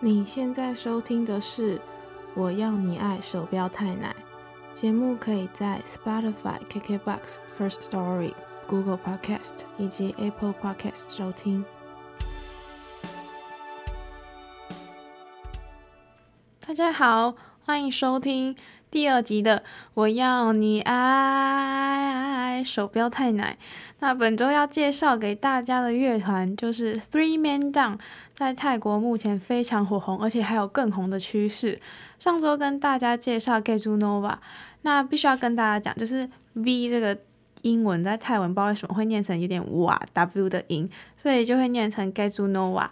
[0.00, 1.76] 你现在收听的是
[2.36, 4.14] 《我要你爱》手表太奶
[4.72, 8.32] 节目，可以在 Spotify、KKBox、First Story、
[8.68, 11.64] Google Podcast 以及 Apple Podcast 收听。
[16.60, 17.34] 大家好，
[17.64, 18.54] 欢迎收听
[18.90, 19.58] 第二集的
[19.92, 23.58] 《我要你爱》手标太奶。
[23.98, 27.98] 那本周要介绍给大家的乐团就是 Three Man Down，
[28.32, 31.78] 在泰国目前非常火红，而且还有更红的趋势。
[32.18, 34.36] 上周跟大家介绍 Khezu Nova，
[34.82, 37.18] 那必须要跟大家讲，就是 V 这个
[37.62, 42.86] 英文在泰文不知道为什么会念成有点哇 W 的音，所以就会念成 Khezu Nova，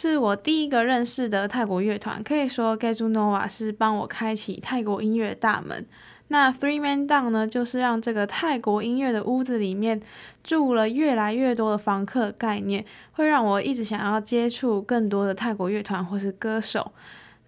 [0.00, 5.84] 是我第一个认识的泰国乐团，可以说 Gazu Nova 是帮我开启泰国音乐大门。
[6.28, 10.00] 那 Three Man Down 呢，就是让这个泰国音乐的屋子里面
[10.44, 16.92] 住了越来越多的房客概念，会让我一直想要接触更多的泰国乐团或是歌手。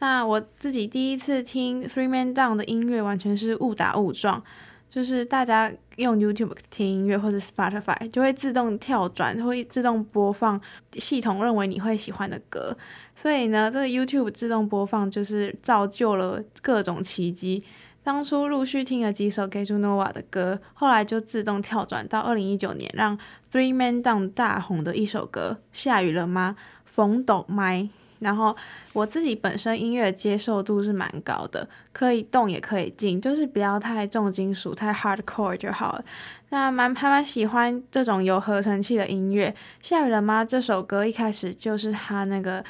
[0.01, 4.43] 那我自己第一次听 Three Man Down 的音乐，完全是误打误撞，
[4.91, 10.61] 就是大家用 YouTube 听音乐或者 Spotify 就会自动跳转，会自动播放
[10.95, 12.77] 系统认为你会喜欢的歌，
[13.15, 17.63] 所以呢，这个 YouTube 自动播放就是造就了各种奇迹。
[18.03, 23.17] 当初陆续听了几首 Khezu Nova 的歌，后来就自动跳转到二零一九年让
[23.53, 26.57] Three Man Down 大红的一首歌《下雨了吗》。
[26.93, 27.89] 冯斗麦，
[28.21, 28.57] 然后
[28.93, 36.05] 我自己本身音乐接受度是蛮高的，可以动也可以静，就是不要太重金属、太 hardcore 就好了。
[36.51, 39.51] 那蛮还蛮喜欢这种有合成器的音乐，
[39.83, 42.65] 《下雨了吗》这首歌一开始就是他那个。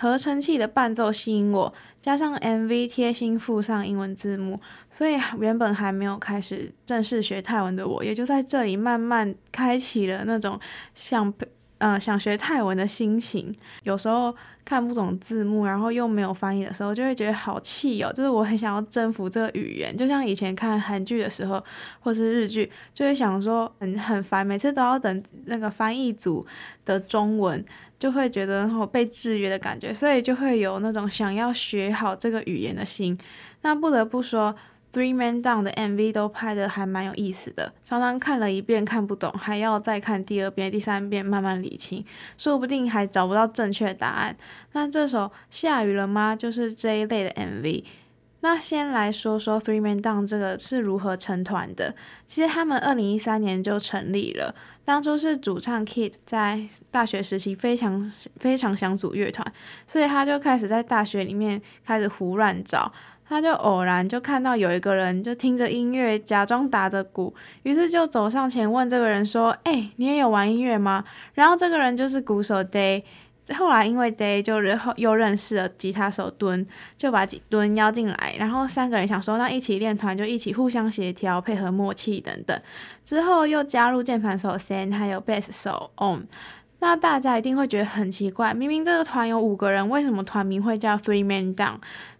[0.00, 10.56] 合成器的伴奏吸引我，加上 MV 贴心附上英文字幕，所以原本还没有开始正式学泰文的我，也就在这里慢慢开启了那种
[10.94, 11.34] 想
[11.78, 13.54] 呃想学泰文的心情。
[13.84, 14.34] 有时候
[14.64, 21.62] 看不懂字幕，然后又没有翻译的时候，就会觉得好气哦，就是我很想要征服这个语言，就像以前看韩剧的时候，
[22.00, 26.46] 或是日剧，就会想说很很烦，每次都要等那个翻译组
[26.84, 27.64] 的中文。
[27.98, 33.18] 就会觉得我被制约的感觉，所以就会有那种想要学好这个语言的心。
[33.62, 34.54] 那不得不说
[34.92, 42.04] ，Three Man Down 的 MV 都拍得还蛮有意思的，常常看了一遍看不懂，还要再看第二遍、第三遍慢慢理清，
[42.36, 44.36] 说不定还找不到正确答案。
[44.72, 46.34] 那这首下雨了吗？
[46.36, 47.84] 就是这一类的 MV。
[48.40, 51.92] 那先来说说 Three Man Down 这个是如何成团的。
[52.24, 54.54] 其实他们二零一三年就成立了。
[54.84, 56.62] 当初是主唱 Kid 在
[56.92, 58.00] 大学时期非常
[58.38, 59.52] 非常想组乐团，
[59.88, 62.92] 所以他就开始在大学里面开始胡乱找，
[63.28, 73.02] 他就偶然就看到有一个人就听着音乐假装打着鼓，于是就走上前问这个人说：“哎、你也有玩音乐吗？”然后这个人就是鼓手 Day。
[73.56, 74.60] 后来因为 Day 就
[74.96, 76.66] 又认识了吉他手敦，
[76.98, 82.60] 就把敦邀进来，然后三个人想说那一起练团就一起互相协调、配合默契等等。
[83.06, 86.26] 之后又加入键盘手 Sen 还有贝斯手 On。
[86.80, 91.78] 那大家一定会觉得很奇怪，明明这个团有五个人，为什么团名会叫 Three Man Down？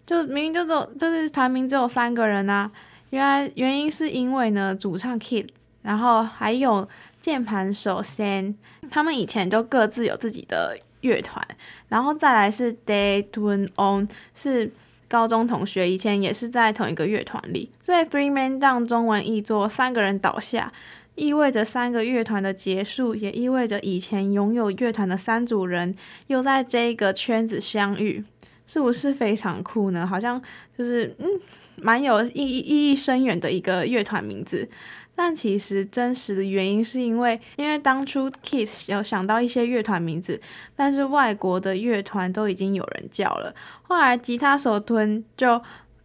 [0.08, 2.68] 就明明就只有就是团名只有三个人啊。
[3.10, 5.46] 原来原因是因为呢，主唱 Kid，
[5.82, 6.88] 然后还有
[7.20, 8.54] 键盘手 San，
[8.90, 10.76] 他们以前就各自有自己的。
[11.02, 11.40] 乐团，
[11.88, 14.68] 然后再来是 Day Tun On，是
[15.06, 20.72] 高中同学，以前也是在同一个乐团里，所以 Three Man Down 中文译作三个人倒下，
[21.14, 25.94] 意味着三个乐团的结束，也意味着以前拥有乐团的三组人
[26.26, 28.24] 又在这个圈子相遇，
[28.68, 30.06] 是不是非常酷呢？
[30.06, 30.40] 好像
[30.78, 31.26] 就是嗯，
[31.82, 34.68] 蛮有意义意义深远的一个乐团名字。
[35.16, 40.40] 但其实真实的原因是因为，因为当初 Kiss 有想到一些乐团名字，
[40.76, 43.52] 但是外国的乐团都已经有人叫了。
[43.82, 45.60] 后来吉他手吞就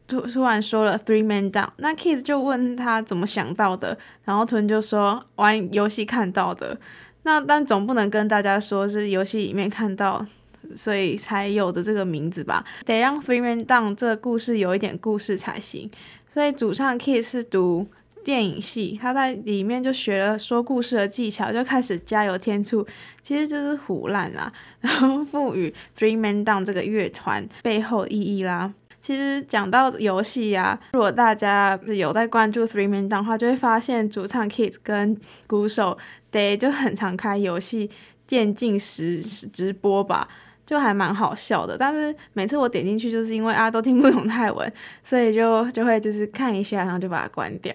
[0.08, 6.80] 突突然说了 Three Man Down，那 Kiss 就问他怎么想到的，然后吞就说玩游戏看到的。
[7.22, 10.26] 那但总不能跟大家说是游戏里面看到，
[10.76, 12.64] 所以才有的这个名字吧？
[12.86, 15.90] 得让 Three Man Down 这个故事有一点故事才行。
[16.28, 17.88] 所以主唱 Kiss 是读。
[18.24, 22.88] 电影系，他在里面就学了说故事的技巧，就开始加油添醋，
[23.22, 24.50] 其实就是胡烂啦，
[24.80, 28.74] 然后赋予 Three Man Down 这个乐团背后意义啦。
[29.02, 35.98] 其实讲到游戏呀，如果大家有在关注 Three Man Down 的话，就会发现主唱 Kid 跟鼓手
[36.32, 37.90] Day 就很常开游戏
[38.26, 40.30] 电竞实直播吧，
[40.66, 41.78] 就还蛮好笑的。
[41.78, 44.74] 但是每次我点进去，就是因为啊都听不懂泰文，
[45.04, 47.74] 所以就就会就是看一下，然后就把它关掉。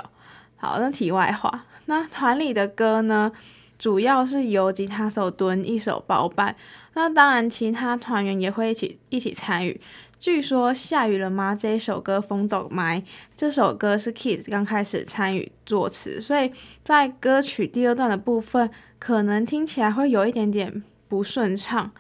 [0.57, 3.31] 好，那题外话，那团里的歌呢？
[3.79, 6.57] 主要是由吉他手敦一手包办。
[6.95, 9.81] 那当然，其他团员也会一起一起参与。
[10.19, 11.55] 据说下雨了吗？
[11.55, 12.99] 这一首歌《风斗麦》
[13.37, 16.53] 这首歌是 Kids 刚开始参与作词，所以
[16.83, 18.69] 在歌曲第二段的部分，
[18.99, 21.93] 可能听起来会有一点点不顺畅。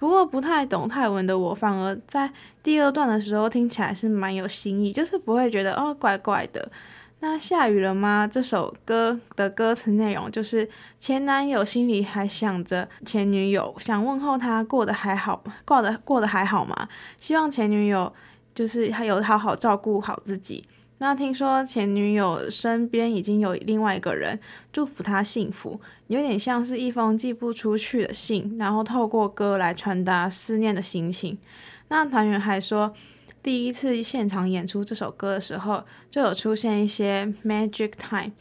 [0.00, 2.32] 不过不太懂泰文的我，反而在
[2.62, 6.72] 第二段的时候听起来是蛮有新意，就是不会觉得哦怪怪的。
[7.20, 8.26] 那下雨了吗？
[8.26, 10.66] 这首歌的歌词内容就是
[10.98, 16.88] 前男友心里还想着前女友，想问候他过得还好，过得过得还好吗？
[17.18, 18.10] 希望前女友
[18.54, 20.64] 就是还有好好照顾好自己。
[21.02, 24.38] 那听说前女友身边已经有另外一个人，
[24.70, 31.38] 祝福他幸福，有点像是一封寄不出去的信，然后透过歌来传达思念的心情。
[31.88, 32.94] 那团员还说。
[33.42, 38.32] 第一次现场演出这首歌的时候，就有出现一些 magic time，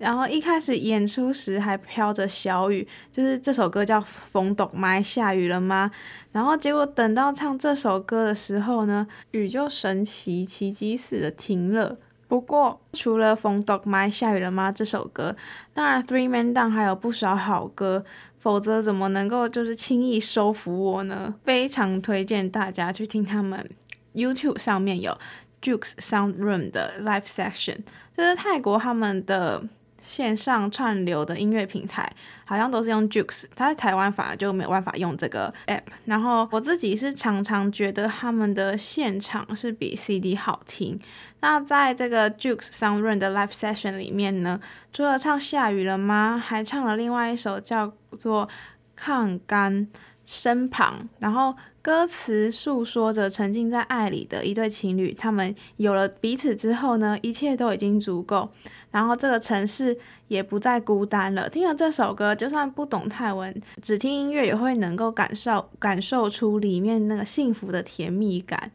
[0.00, 4.00] 然后一开始演出时还飘着小雨，就是这首歌叫
[4.32, 5.90] 《风动麦》，下雨了吗？
[6.32, 11.98] 然后结果等到唱这首歌的时候呢，雨就神奇奇迹似的停了。
[12.26, 14.72] 不过除了《风动麦》，下雨了吗？
[14.72, 15.36] 这首歌，
[15.74, 18.02] 当然 Three Man Down 还有不少好歌，
[18.38, 21.34] 否则怎么能够就是轻易收服我呢？
[21.44, 23.68] 非常推荐大家去听他们。
[24.14, 25.18] YouTube 上面有
[25.60, 27.80] Jukes Sound Room 的 Live Section，
[28.16, 29.62] 就是泰国他们的
[30.00, 32.10] 线上串流的音乐平台，
[32.44, 35.82] 好像都是用 Jukes，他在台湾反而就没有办法用这个 App。
[36.04, 40.98] 然后我自己是常常觉得他们的现场是比 CD 好听。
[41.40, 44.60] 那在这个 Jukes Sound Room 的 Live Session 里面呢，
[44.92, 48.48] 除了唱下雨了吗，还唱了另外一首叫做
[48.94, 49.88] 抗干
[50.24, 51.54] 身旁，然后。
[51.82, 58.50] 歌词诉说着沉浸在爱里的一对情侣，他们有了彼此之后呢，一切都已经足够，
[58.90, 59.96] 然后这个城市
[60.28, 61.48] 也不再孤单了。
[61.48, 68.70] 听了这首歌，就算不懂泰文，只听音乐也会能够感受感受出里面那个幸福的甜蜜感。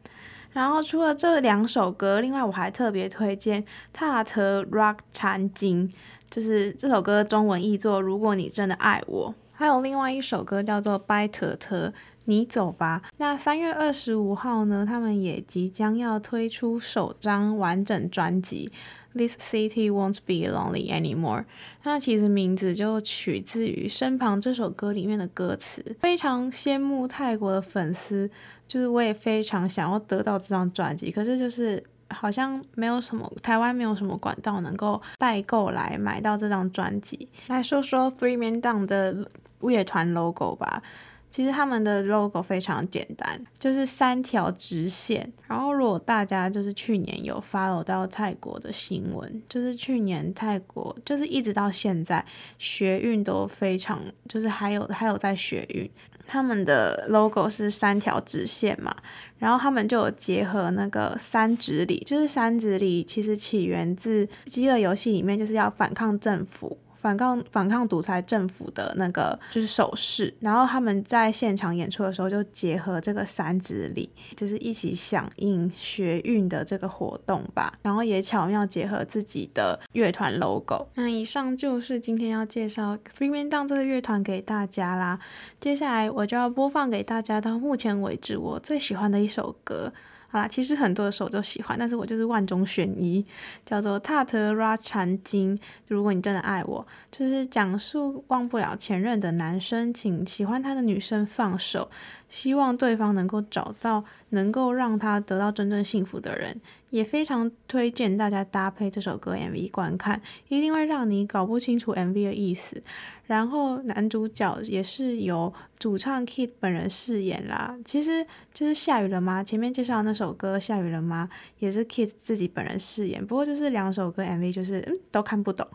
[0.52, 5.88] 然后除了这两首歌，另外我还特别推荐《塔特 Rock 禅经》，
[6.30, 9.34] 就是这首歌中文译作“如果你真的爱我”。
[9.52, 11.88] 还有另外一首歌叫做《拜特特》。
[12.26, 13.02] 你走吧。
[13.16, 18.70] 那三月二十五号呢，他们也即将要推出首张完整专辑
[19.18, 21.40] 《This City Won't Be Lonely Anymore》。
[21.84, 25.96] 那其实名字就取自于《身旁》这首歌里面的歌词。
[26.00, 28.30] 非常羡慕泰国的粉丝，
[28.68, 37.28] 就是我也非常想要得到这张专辑，可是就是好像没有什么台湾没有什么管道能够代购来买到这张专辑。
[37.46, 39.28] 来说说 Three Man Down 的
[39.60, 40.82] 乐团 logo 吧。
[41.28, 45.30] 其实他们的 logo 非常简单，就是三条直线。
[45.46, 52.24] 然后如果大家就是去年有 follow 到泰国的新闻，就是去年泰国就是一直到现在
[52.58, 55.90] 学运都非常，就是还有还有在学运，
[56.26, 58.94] 他们的 logo 是三条直线嘛，
[59.38, 66.78] 然后他们就有结合那个三直立，就是三直立其实起源自饥饿游戏里面，就是要反抗政府。
[67.06, 80.88] 反抗反抗独裁政府的那个就是手势，然后他们在现场演出的时候就结合这个三直立，就是一起响应学运的这个活动吧，然后也巧妙结合自己的乐团 logo。
[80.94, 85.20] 那以上就是今天要介绍 Three Man Down 这个乐团给大家啦，
[85.60, 89.92] 接下来我就要播放给大家到目前为止我最喜欢的一首歌。
[90.38, 93.24] 啊，其实很多的时候都喜欢，但是我就是万中选一，
[93.64, 95.56] 叫做《塔特拉禅经》。
[95.88, 101.90] 如果你真的爱我，就是讲述忘不了前任的男生，请喜欢他的女生放手，
[102.28, 106.60] 希望对方能够找到能够让他得到真正幸福的人。
[106.90, 112.80] 也非常推荐大家搭配这首歌 MV 观看，一定会让你搞不清楚 MV 的意思。
[113.26, 117.76] 然后男主角也是由主唱 Kid 本人饰演啦。
[117.84, 119.42] 其实就是下雨了吗？
[119.42, 121.28] 前面介绍那首歌下雨了吗？
[121.58, 123.26] 也是 Kid 自己本人饰演。
[123.26, 125.66] 不过就是两首歌 MV 就是嗯都看不懂。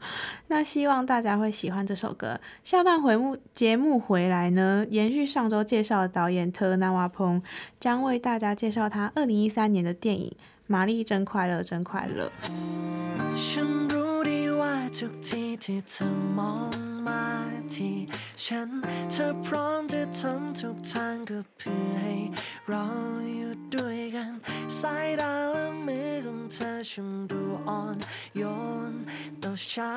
[0.48, 2.40] 那希望大家会喜欢这首歌。
[2.64, 7.42] 下段回目节目回来呢，延续上周介绍的导演特纳瓦蓬
[7.78, 10.30] 将为大家介绍他二零一三年的电影
[10.66, 12.30] 《玛丽真快乐真快乐》。
[14.96, 16.06] ทุกทีที่เธอ
[16.38, 17.24] มองมา
[17.74, 17.96] ที่
[18.44, 18.70] ฉัน
[19.10, 22.16] เธอพร้อมจะทำทุกทางก็เพื่อให้
[22.68, 22.84] เรา
[23.36, 24.32] อยู่ด้วยกัน
[24.78, 27.96] สายตาและมือของเธอช่างดูอ่อน
[28.36, 28.42] โย
[28.92, 28.94] น
[29.42, 29.96] ต่อฉั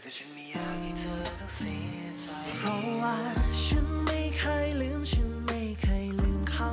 [0.01, 2.25] แต่ฉันไม่อยากให้เธอต้องเสียใจ
[2.57, 3.17] เพราะว่า
[3.63, 6.69] ฉันไม่เคยลืม ฉันไม่เคยลืมเขา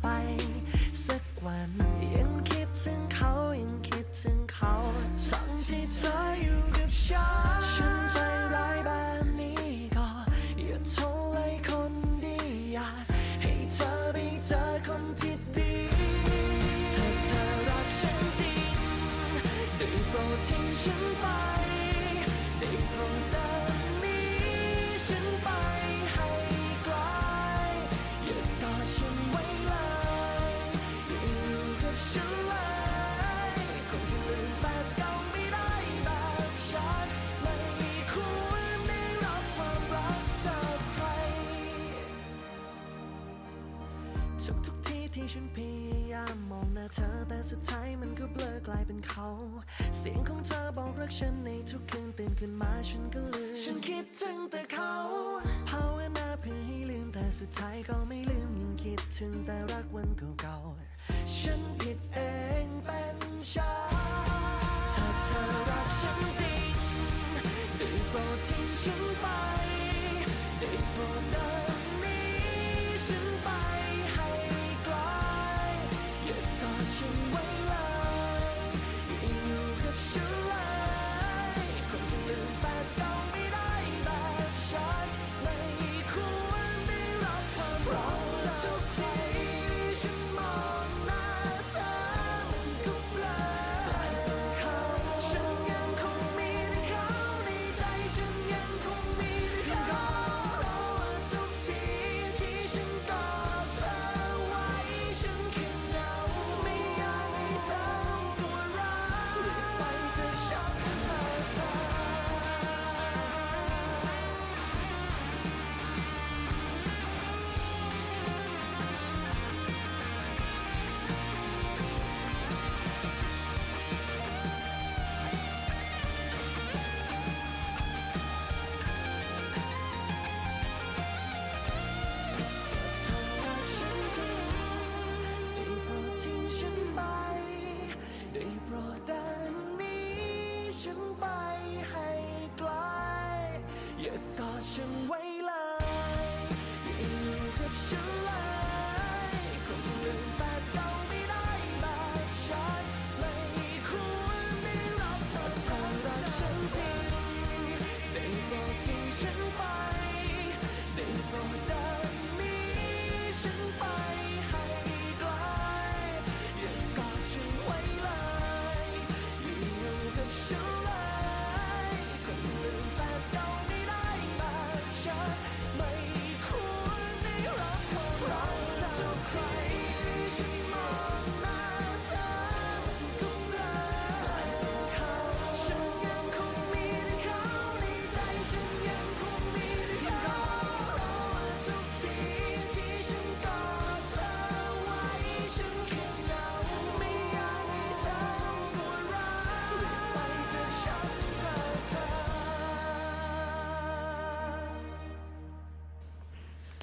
[0.00, 0.06] ไป
[1.04, 1.97] สักวัน
[5.28, 6.57] 长期在于
[49.20, 49.34] เขา
[49.98, 53.27] เสียงของเธอบอกรักฉันในทุกคืนตื่นขึ้นมาฉันก็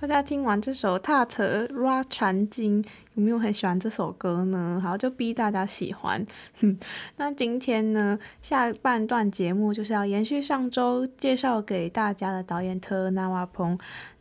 [0.08, 2.84] 大家听完这首《踏扯 Ra 禅经》，
[3.16, 4.80] 有没有很喜欢这首歌呢？
[4.84, 6.24] 好，就逼大家喜欢。
[7.18, 13.80] 那今天呢，下半段节目就是要延续上周介绍给大家的导演特纳瓦蓬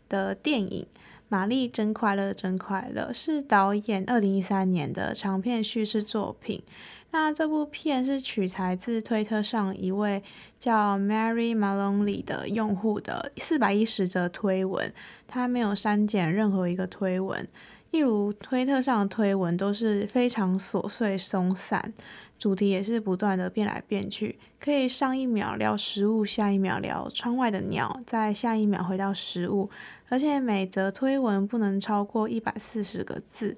[0.09, 0.87] 的电影
[1.29, 6.62] 《玛丽真快乐真快乐》，是导演二零一三年的长片叙事作品。
[7.11, 10.21] 那这部片是取材自推特上一位
[10.59, 14.93] 叫 Mary Maloney 的用户的四百一十则推文，
[15.35, 17.45] 他没有删减任何一个推文，
[17.91, 21.93] 例如推特上的推文都是非常琐碎松散，
[22.38, 29.69] 主题也是不断的变来变去，可以上一秒聊食物，下一秒聊窗外的鸟，再下一秒回到食物，
[30.09, 33.57] 而且每则推文不能超过一百四十个字。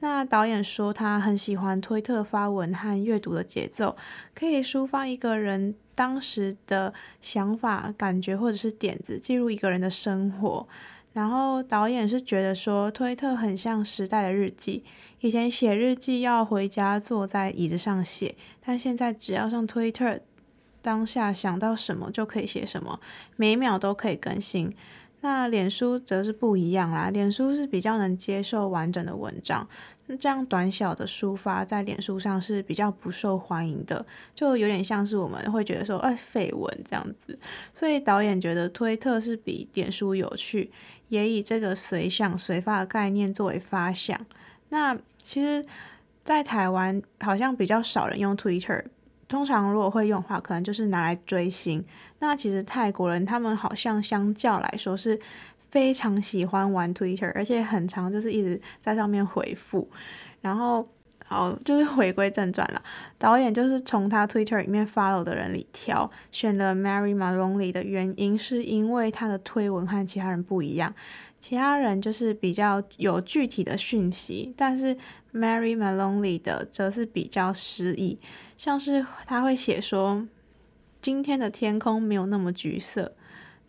[0.00, 3.96] 那导演说，他很喜欢推特发文和阅读的节奏，
[4.34, 10.68] 可以抒发一个人当时的想法、感觉或者是点子，记录一个人的生活。
[11.14, 14.84] 然后导演是觉得说，推特很像时代的日记，
[15.20, 20.20] 以前写日记要回家坐在椅子上写，但现在只要上推特，
[20.82, 23.00] 当下想到什么就可以写什么，
[23.36, 24.74] 每秒都可以更新。
[25.20, 29.66] 那脸书则是不一样啦，脸书是比较能接受完整的文章。
[30.06, 37.38] 那这样短小的抒发在脸书上是比较不受欢迎的，就有点像是我们会觉得说，哎，废文这样子。
[37.72, 40.70] 所以导演觉得推特是比脸书有趣，
[41.08, 44.18] 也以这个随想随发的概念作为发想。
[44.68, 45.64] 那其实，
[46.22, 48.84] 在台湾好像比较少人用 Twitter，
[49.26, 51.82] 通常如果会用的话，可能就是拿来追星。
[52.18, 55.18] 那其实泰国人他们好像相较来说是。
[55.74, 59.90] 非常喜欢玩 Twitter，而且很常就是一直在上面回复。
[60.40, 60.88] 然后
[61.26, 62.80] 好，就是回归正传了。
[63.18, 70.94] 导演就是从他 Twitter 里面 follow 的人里挑选了 Mary Maloney 的原因，是因为他的推文和其他人不一样。
[71.40, 74.96] 其他人就是比较有具体的讯息，但是
[75.32, 78.16] Mary Maloney 的则是比较诗意，
[78.56, 80.24] 像是他会写说
[81.02, 83.12] 今天的天空没有那么橘色，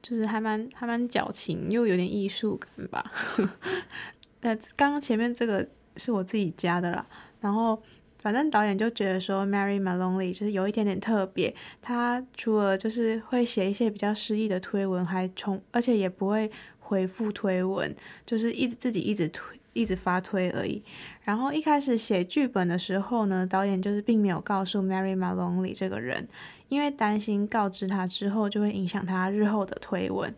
[0.06, 3.12] 就是还蛮还蛮矫情又有点艺术感吧。
[4.42, 7.04] 呃，刚刚前面这个是我自己加的啦。
[7.42, 7.82] 然后，
[8.20, 11.52] 反正导演就觉得说，Mary Maloney 就是有一点点特别。
[11.82, 17.96] 他除了就是会写一些比较诗意的推文，还从而且也不会回复推文，
[18.28, 20.84] 就是一直自己一直推，一直发推而已。
[21.24, 26.28] 然后一开始写剧本的时候呢，导演就是并没有告诉 Mary Maloney 这个人，
[26.70, 30.34] 因为担心告知他之后就会影响他日后的推文。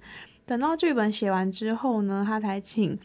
[0.46, 2.98] 等到剧本写完之后呢，他才请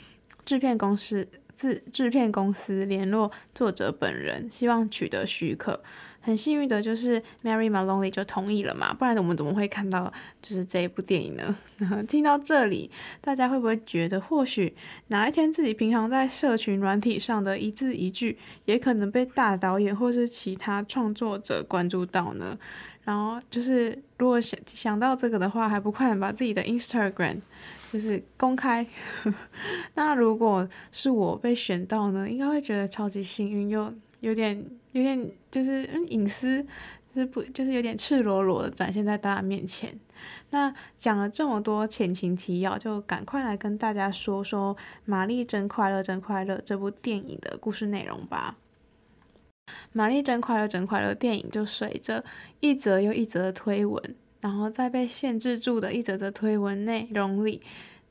[0.45, 1.29] 制片公司。
[1.55, 5.81] 制制片公司联络作者本人，希望取得许可。
[6.23, 10.11] 很幸运的就是 Mary Maloney 就同意了嘛，不然我们怎么会看到
[10.41, 11.55] 就是这一部电影呢？
[12.09, 14.75] 听到这里，大家会不会觉得，或许
[15.09, 22.59] 哪一天自己平常在社群软体上的一字一句，也可能被大导演或是其他创作者关注到呢？
[23.05, 27.41] 然后就是如果想想到这个的话，还不快点把自己的 Instagram。
[27.93, 28.87] 就是公开，
[29.97, 36.63] 那如果是我被选到呢，应该会觉得超级幸运，又有点有点就是嗯隐私，
[37.13, 39.95] 就是不就是有点赤裸裸的展现在大家面前。
[40.49, 48.57] 那讲了这么多前情提要，就赶快来跟大家说说《玛丽真快乐真快乐》这部电影的故事内容吧。
[49.93, 52.25] 《玛丽真快乐真快乐》电影就随着
[52.61, 54.15] 一则又一则的推文。
[54.41, 57.61] 然后在被限制住的一则则推文内容里，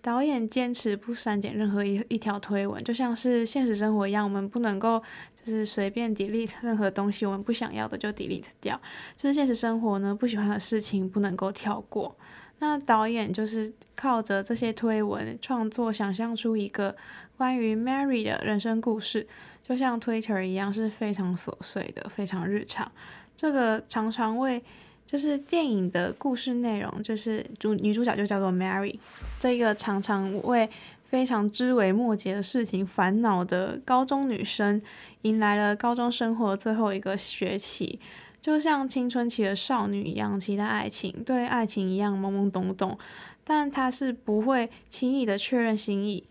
[0.02, 4.98] 导演坚持不删减任何一一条推文，就像是现实生活一样，我们不能够
[5.36, 8.80] 就是随便 delete 任何东西，我们不想要的就 delete 掉。
[9.18, 12.16] 就是现实生活呢，不喜欢的事情不能够跳过。
[12.60, 16.96] 那导演就是靠着这些推文创作，想象出一个
[17.36, 19.28] 关于 Mary 的人生故事，
[19.72, 22.92] 就像 Twitter 一样，是非常琐碎的，非常日常。
[23.38, 24.62] 这个常常为
[25.06, 29.00] 就是电影的故事内容，就是主女主角就叫做 Mary，
[29.40, 30.70] 这个常常为
[31.06, 34.82] 非常枝微末节的事情烦恼的高中女生，
[35.22, 37.98] 迎来了高中生活最后一个学期，
[38.42, 43.00] 就像青春期的少女一样期待爱情，对爱情一样懵懵懂懂，
[43.46, 46.26] 但她是不会轻易的确认心意。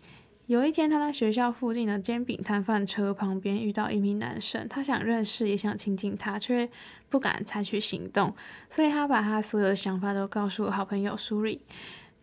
[0.51, 6.69] 有一天，他在学校附近的煎饼摊贩车旁边遇到一名男生，他想认识，也想亲近他，却
[7.07, 8.35] 不敢采取行动，
[8.69, 11.57] 所以他把他所有的想法都告诉好朋友苏瑞。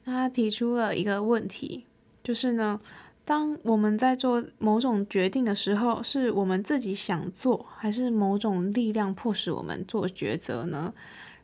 [0.04, 1.86] 他提出了一个问题，
[2.22, 2.78] 就是呢，
[3.24, 10.92] 当我们在做某种决定的时候，是我们自己想做，还是某种力量迫使我们做抉择呢？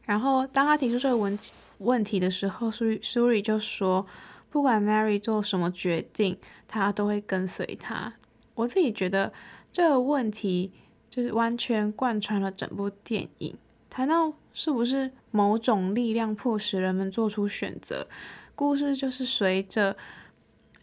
[0.02, 1.38] 然后当他提出这个问
[1.78, 4.06] 问题的时候，苏苏瑞就说，
[4.50, 6.36] 不管 Mary 做什么决定，
[6.68, 8.14] 他都会跟随他。
[8.54, 9.32] 我自己觉得
[9.72, 10.72] 这个问题。
[11.10, 13.56] 就是完全贯穿了整部电影，
[13.88, 18.08] 谈到是不是某种力量迫使人们做出选择。
[18.56, 19.96] 故事就是随着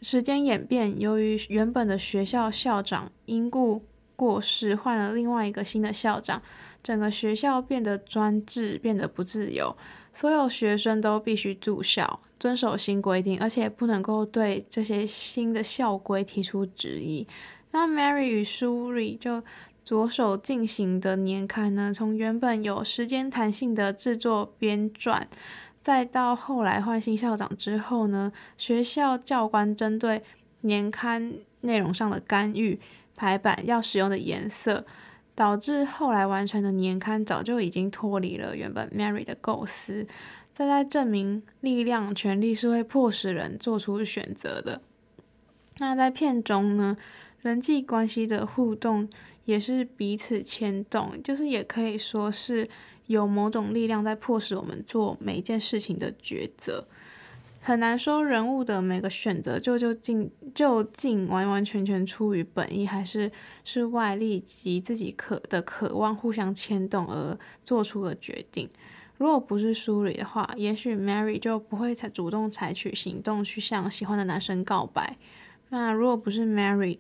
[0.02, 3.84] 时间演变，由于原本的学校校长因故
[4.16, 6.42] 过世，换了另外一个新的校长，
[6.82, 9.76] 整个学校变得专制，变得不自由。
[10.12, 17.28] 所有学生都必须住校，遵守新规定，而且不能够对这些新的校规提出质疑。
[17.72, 19.44] 那 Mary 与 Shuri 就。
[19.84, 25.24] 着手进行的年刊呢，从原本有时间弹性的制作编撰，
[25.82, 30.22] 再到后来换新校长之后呢，学校教官针对
[30.62, 32.80] 年刊内容上的干预、
[33.16, 34.86] 排版要使用的颜色，
[35.42, 40.06] 导致后来完成的年刊早就已经脱离了原本 Mary 的构思，
[40.54, 44.84] 这在证明力量、权力是会迫使人做出选择的。
[45.80, 46.96] 那在片中呢，
[47.40, 49.10] 人际关系的互动。
[49.44, 52.70] 也是彼此牵动，就是也可以说是
[53.08, 56.86] 有某种力量在迫使我们做每一件事情的抉择。
[57.64, 63.32] 很难说人物的每个选择就就竟就竟完完全全出于本意，还是
[63.64, 68.68] 是外力及自己渴的渴望互相牵动而做出的决定。
[69.18, 75.16] 如果不是书里的话，也许 Mary 就不会采主动采取行动去向喜欢的男生告白。
[75.70, 76.98] 那如果不是 Mary，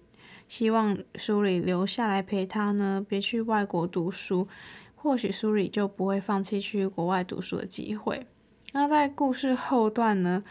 [0.48, 4.48] 希望苏里留下来陪他呢，别去外国读书，
[4.96, 8.28] 或许苏里就不会放弃去国外读书的机会。
[8.74, 10.44] 那在故事后段呢，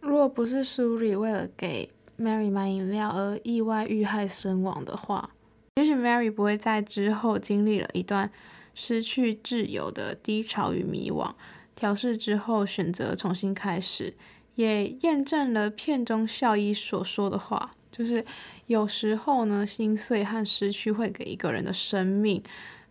[0.00, 5.30] 若不是苏里为了给 Mary 买饮料而意外遇害身亡的话，
[5.76, 8.32] 也许 Mary 不会在之后经历了一段
[8.74, 11.32] 失去挚友的低潮与迷惘，
[11.76, 14.14] 调试之后选择重新开始，
[14.54, 18.24] 也验证了片中校医所说的话，就是
[18.66, 22.42] 有时候呢，心碎和失去会给一个人的生命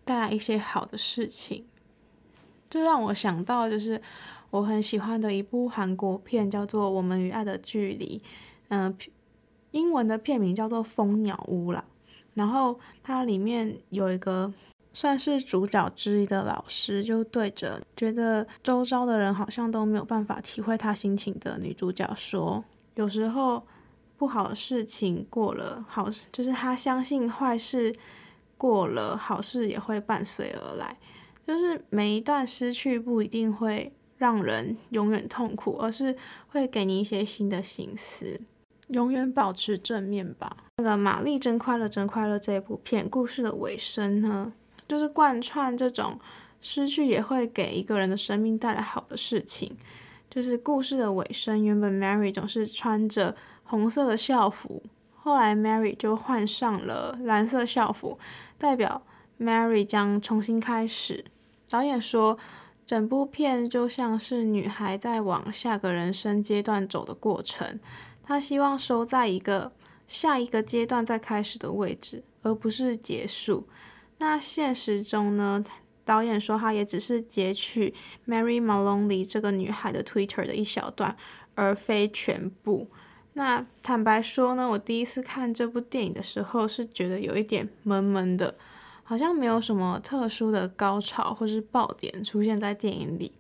[0.06, 1.66] 带来一些好的事情。
[2.70, 4.02] 这让我想到，就是
[4.50, 8.18] 我很喜欢的一部韩国片，叫做《我们与爱的距离》，
[8.70, 8.98] 嗯、呃，
[9.72, 11.84] 英文的片名叫做《蜂鸟屋》啦。
[12.34, 14.54] 然后它里面有一个
[14.94, 22.64] 算是主角之一的老师，就对着觉得周遭的人好像都没有办法体会他心情的女主角说
[22.96, 23.66] ：“有时候
[24.18, 27.94] 不好的事情过了，好事就是他相信坏事
[28.58, 30.98] 过了，好事也会伴随而来。”
[31.46, 36.16] 就是每一段失去不一定会让人永远痛苦，而是
[36.50, 38.42] 会给你一些新的心思，
[38.88, 40.58] 永远保持正面吧。
[40.78, 44.54] 那个《玛丽真快乐，真快乐》这一部片故事的尾声呢，
[44.88, 46.20] 就是贯穿这种
[46.62, 49.78] 失去也会给一个人的生命带来好的事情。
[50.30, 54.84] 就是故事的尾声，原本 Mary 总是穿着红色的校服，
[55.16, 58.20] 后来 Mary 就换上了蓝色校服，
[58.58, 59.02] 代表
[59.40, 61.26] Mary 将重新开始。
[61.70, 62.38] 导演说，
[62.88, 67.80] 整部片就像是女孩在往下个人生阶段走的过程。
[68.24, 69.74] 她希望收在一个
[70.08, 73.68] 下一个阶段再开始的位置，而不是结束。
[74.20, 75.64] 那现实中呢？
[76.06, 77.94] 导演说，他也只是截取
[78.26, 81.14] Mary Maloney 这个女孩的 Twitter 的一小段，
[81.54, 82.88] 而非全部。
[83.34, 88.56] 那坦白说呢，我第一次看这部电影的时候，是觉得有一点闷闷的。
[89.10, 93.32] 好像没有什么特殊的高潮或是爆点出现在电影里，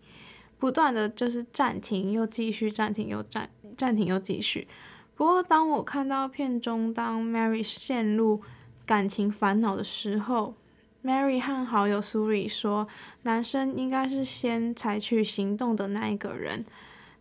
[0.57, 4.65] 不断的就是暂停又继续，暂停又暂暂停又继续。
[5.13, 8.41] 不过当我看到片中当 Mary 陷入
[8.85, 10.55] 感情烦恼的时候
[11.03, 12.87] ，Mary 和好友 Suri 说，
[13.23, 16.63] 男生应该是先采取行动的那一个人。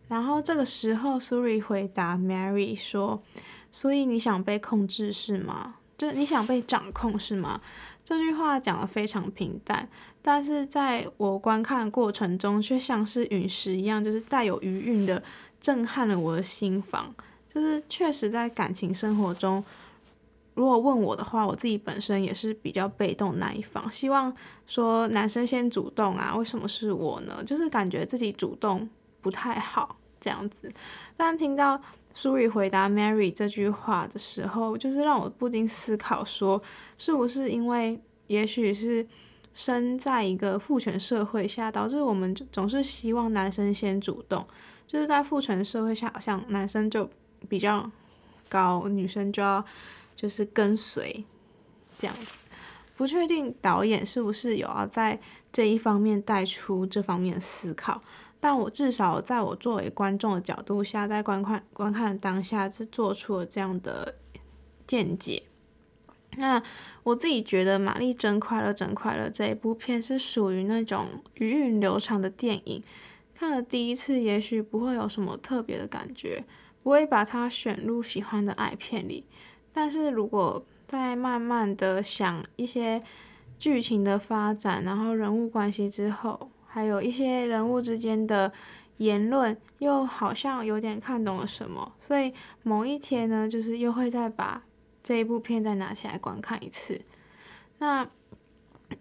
[0.07, 3.21] 然后这个时候 Suri 回答 Mary 说
[3.73, 5.75] ：“所以你想被控制是吗？
[5.97, 7.59] 就是你想被掌控是吗？”
[8.03, 9.89] 这句话讲得非常平淡，
[10.21, 15.21] 但是在我观看过程中，却像是陨石一样，就是带有余韵的
[15.59, 17.13] 震撼了我的心房。
[17.49, 19.61] 就是确实在感情生活中，
[20.53, 24.33] 如果问我的话，我自己本身也是比较被动那一方，希望
[24.65, 27.43] 说男生先主动啊，为什么是我呢？
[27.43, 30.71] 就是感觉自己主动不太好这样子。
[31.17, 31.81] 但听到。
[32.17, 36.59] 苏瑞回答 Mary 这句话的时候，就是让我不禁思考说，
[36.97, 39.05] 是不是因为，也许是
[39.53, 44.43] 生在一个父权社会下，导致我们总是希望男生先主动，
[44.87, 47.07] 就是在父权社会下，好像男生就
[47.47, 47.87] 比较
[48.49, 49.63] 高，女生就要
[50.15, 51.23] 就是跟随
[51.99, 52.33] 这样子。
[52.95, 55.19] 不确定导演是不是有要在
[55.53, 58.01] 这一方面带出这方面思考。
[58.39, 64.15] 但我至少在我作为观众的角度下，在观看观看当下是做出了这样的
[64.85, 65.43] 见解。
[66.37, 66.61] 那
[67.01, 72.83] 我自己觉得《玛丽真快乐真快乐》这一部片是属于那种余韵流长的电影，
[73.33, 76.43] 看了第一次也许不会有什么特别的感觉，
[76.83, 79.25] 不会把它选入喜欢的爱片里。
[79.73, 83.01] 但是如果再慢慢的想一些
[83.57, 88.51] 剧情的发展，然后人物关系之后，还有一些人物之间的
[88.97, 94.63] 言论，又好像有点看懂了什么，所以某一天呢，就是又会再把
[95.01, 97.01] 这一部片再拿起来观看一次。
[97.79, 98.07] 那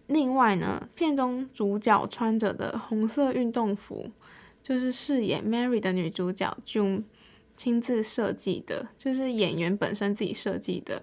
[0.07, 4.11] 另外呢，片中主角穿着的红色运动服，
[4.62, 7.02] 就是饰演 Mary 的女主角 June
[7.57, 11.02] 亲自设计的，就是演员本身自己设计的。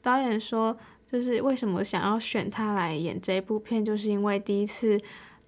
[0.00, 0.76] 导演说，
[1.10, 5.00] 就是为什么想要选她来演这一部片，就是因为第一次。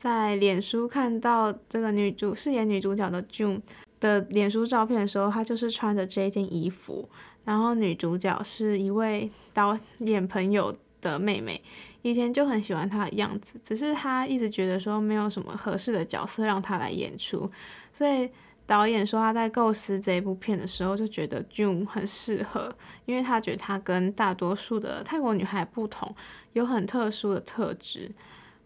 [0.06, 3.60] 在脸书看到这个女主饰演女主角的 June
[3.98, 7.08] 的脸书照片的时候，她就是穿着这件衣服。
[7.44, 11.60] 然后女主角是一位导演朋友的妹妹，
[12.02, 17.50] 以前就很喜欢她的样子，只是她一直觉得说没有什么合适的角色让她来演出，
[17.92, 18.30] 所以
[18.64, 22.72] 导演说他在构思这一部片的时候就觉得 June 很适合，
[23.06, 26.14] 因为他觉得她跟大多数的泰国女孩不同，
[26.52, 28.12] 有很特殊的特质。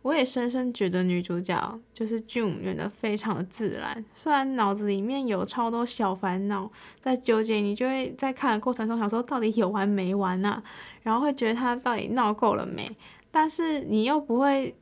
[0.02, 10.62] 我也深深觉得女主角就是 June 演得非常的自然，虽然脑子里面有超多小烦恼在纠结，你就会在看的过程中想说到底有完没完啊，
[11.02, 12.90] 然后会觉得她到底闹够了没，
[13.30, 14.74] 但是你又不会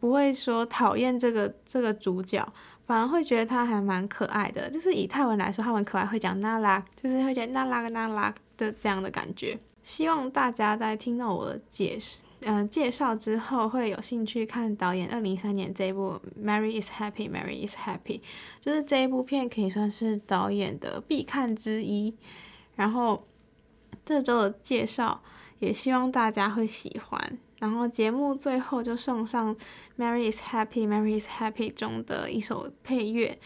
[0.00, 2.44] 不会说讨厌这个这个主角，
[2.86, 9.56] 反而会觉得她还蛮可爱的，就是以泰文来说，她很可爱，会讲娜拉，就是会讲娜拉个娜拉的这样的感觉。
[9.84, 12.25] 希望大家在听到我的解释。
[12.40, 18.20] 嗯、介绍之后会有兴趣看导演二零一三年这一部《Mary is Happy》，《Mary is Happy》
[18.60, 22.14] 就是这一部片可以算是导演的必看之一。
[22.74, 23.26] 然后
[24.04, 25.22] 这周的介绍
[25.58, 27.38] 也希望大家会喜欢。
[27.58, 29.56] 然后节目最后就送上
[29.98, 33.38] 《Mary is Happy》，《Mary is Happy》中的一首配乐，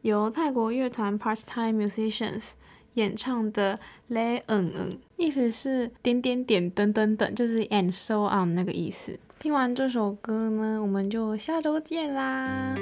[0.00, 2.52] 由泰国乐团 Part Time Musicians。
[3.00, 9.18] 演唱的嘞嗯嗯，意思是点点点等等等，就是 and so on 那个意思。
[9.38, 12.76] 听完这首歌呢，我们就下周见啦。